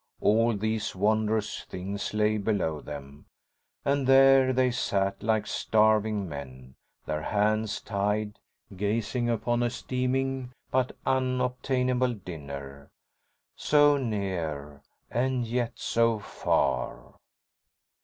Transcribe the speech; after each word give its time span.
All 0.19 0.57
these 0.57 0.95
wondrous 0.95 1.63
things 1.65 2.11
lay 2.11 2.39
below 2.39 2.81
them, 2.81 3.27
and 3.85 4.07
here 4.07 4.51
they 4.51 4.71
sat, 4.71 5.21
like 5.21 5.45
starving 5.45 6.27
men, 6.27 6.73
their 7.05 7.21
hands 7.21 7.79
tied, 7.81 8.39
gazing 8.75 9.29
upon 9.29 9.61
a 9.61 9.69
steaming 9.69 10.53
but 10.71 10.97
unobtainable 11.05 12.15
dinner. 12.15 12.89
So 13.55 13.95
near 13.97 14.81
and 15.11 15.45
yet 15.45 15.73
so 15.75 16.17
far. 16.17 17.17